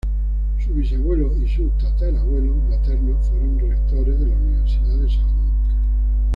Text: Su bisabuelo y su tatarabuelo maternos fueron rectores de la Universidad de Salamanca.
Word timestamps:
Su 0.57 0.73
bisabuelo 0.73 1.31
y 1.37 1.47
su 1.47 1.69
tatarabuelo 1.77 2.55
maternos 2.71 3.23
fueron 3.29 3.59
rectores 3.59 4.19
de 4.19 4.25
la 4.25 4.35
Universidad 4.35 4.97
de 4.97 5.07
Salamanca. 5.07 5.75